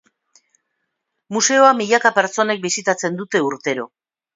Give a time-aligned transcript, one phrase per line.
[1.37, 3.93] Museoa milaka pertsonek bisitatzen dute urtero.